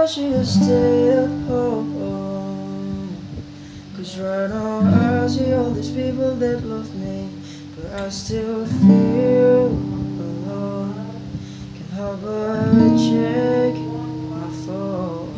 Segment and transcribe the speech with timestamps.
[0.00, 3.14] I should stay at home.
[3.94, 7.28] Cause right now I see all these people that love me,
[7.76, 10.94] but I still feel alone.
[11.74, 13.74] Can't help but check
[14.32, 15.36] my phone.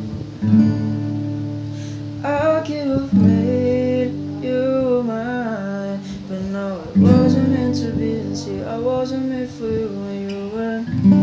[2.24, 8.12] I could have made you mine, but no, it wasn't meant to be.
[8.12, 10.36] And see, I wasn't meant for you, and you
[11.02, 11.21] me.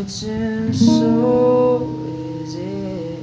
[0.00, 1.86] It seemed so
[2.40, 3.18] easy,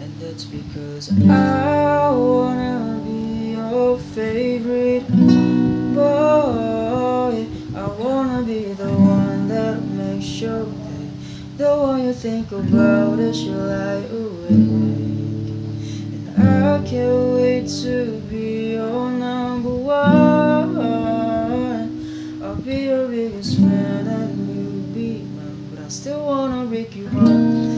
[0.00, 5.06] and that's because I wanna be your favorite
[5.94, 7.46] boy.
[7.76, 11.10] I wanna be the one that makes your day,
[11.58, 14.72] the one you think about as you lie awake.
[16.08, 19.47] And I can't wait to be your number
[25.88, 27.77] I still wanna break your heart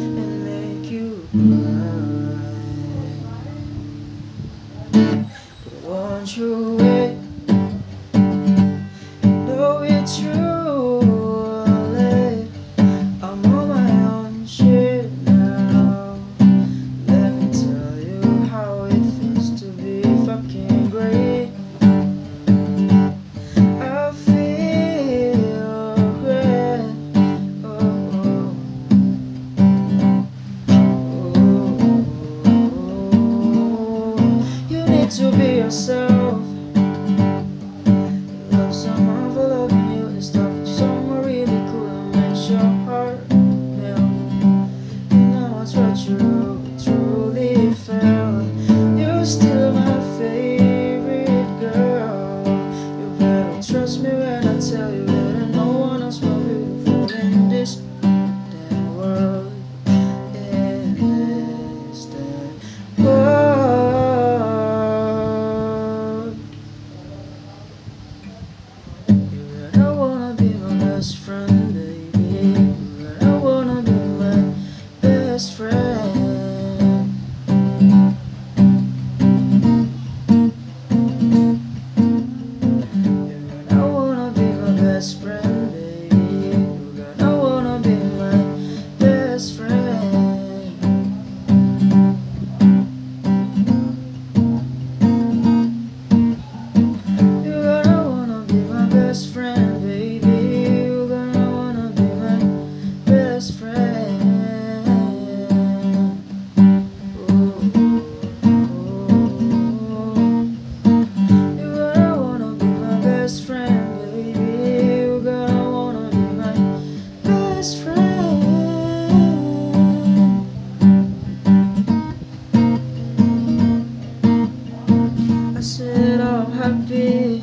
[126.61, 127.43] happy.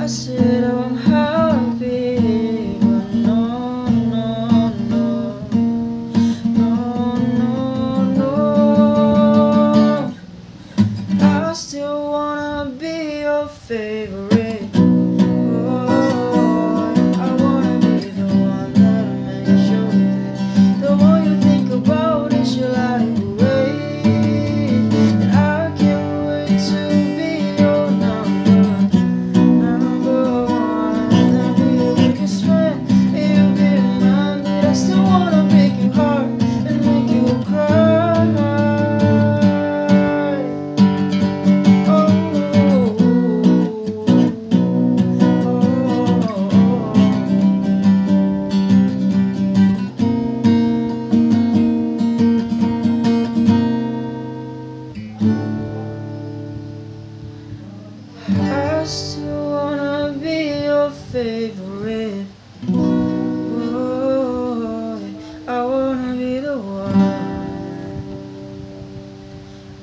[0.00, 5.38] I said I'm happy, but no, no, no,
[7.38, 10.14] no, no.
[11.20, 14.33] I still wanna be your favorite
[61.14, 62.26] favorite
[62.62, 62.74] boy.
[65.46, 66.98] I wanna be the one.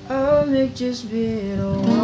[0.09, 2.00] I'll make just be the one.